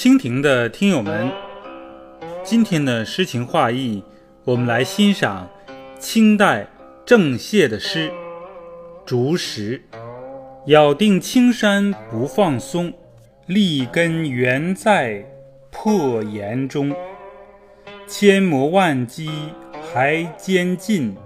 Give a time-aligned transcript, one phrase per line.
[0.00, 1.28] 蜻蜓的听友们，
[2.44, 4.00] 今天的诗情画意，
[4.44, 5.50] 我们来欣赏
[5.98, 6.68] 清代
[7.04, 8.08] 郑燮的诗
[9.04, 9.82] 《竹石》。
[10.66, 12.92] 咬定青山不放松，
[13.46, 15.26] 立根原在
[15.72, 16.94] 破岩中。
[18.06, 19.28] 千磨万击
[19.92, 21.16] 还坚劲，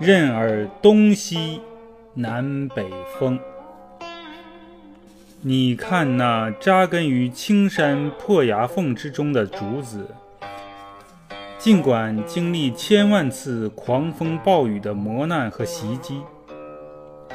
[0.00, 1.60] 任尔东西
[2.14, 2.86] 南北
[3.18, 3.38] 风。
[5.44, 10.06] 你看那扎根于青山破崖缝之中的竹子，
[11.58, 16.22] 尽管经历千万次狂风暴雨的磨难和袭击，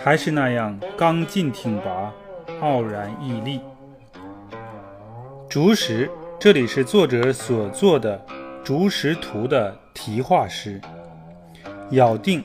[0.01, 2.13] 还是那样刚劲挺拔、
[2.61, 3.59] 傲然屹立。
[5.49, 8.17] 竹石，这里是作者所作的
[8.63, 10.79] 《竹石图》的题画诗。
[11.91, 12.41] 咬定，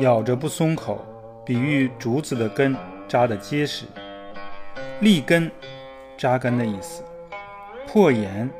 [0.00, 1.02] 咬着不松口，
[1.46, 2.76] 比喻竹子的根
[3.08, 3.86] 扎得结实。
[5.00, 5.48] 立根，
[6.16, 7.04] 扎根的意思。
[7.86, 8.50] 破岩，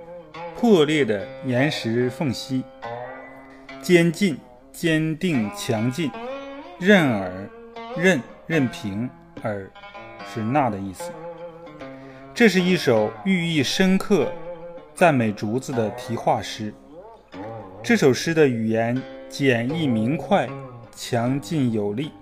[0.56, 2.62] 破裂的岩石缝隙。
[3.82, 4.38] 坚劲，
[4.70, 6.08] 坚定强劲。
[6.78, 7.50] 任尔，
[7.96, 9.10] 任任凭，
[9.42, 9.68] 尔
[10.32, 11.10] 是那的意思。
[12.32, 14.32] 这是一首寓意深刻、
[14.94, 16.72] 赞美竹子的题画诗。
[17.82, 20.48] 这首诗的语言简易明快，
[20.94, 22.12] 强劲有力。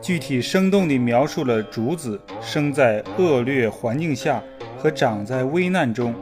[0.00, 4.42] 具体生动地描述了竹子生在恶劣环境下
[4.78, 6.14] 和长在危难中，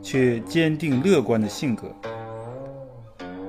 [0.00, 1.88] 却坚定乐观的性格。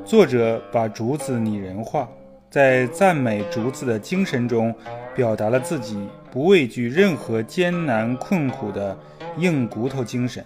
[0.04, 2.10] 作者把竹子拟人化，
[2.50, 4.74] 在赞美竹子的精神中，
[5.14, 8.98] 表达了自己不畏惧任何艰难困苦的
[9.38, 10.44] 硬骨头精神。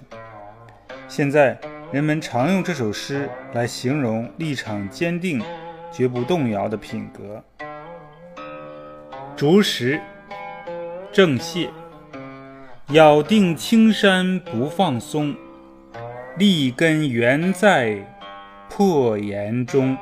[1.07, 1.57] 现在
[1.91, 5.41] 人们常用这首诗来形容立场坚定、
[5.91, 7.41] 绝不动摇的品格。
[9.37, 10.01] 竹石，
[11.11, 11.69] 郑燮。
[12.87, 15.35] 咬定青山不放松，
[16.39, 17.97] 立根原在
[18.67, 19.95] 破岩中。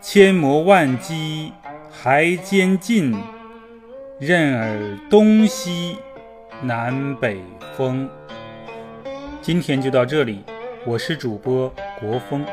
[0.00, 1.52] 千磨万击
[1.88, 3.16] 还坚劲，
[4.18, 5.96] 任尔东西
[6.62, 7.40] 南北
[7.76, 8.10] 风。
[9.40, 10.42] 今天就到这里，
[10.84, 12.44] 我是主播国风。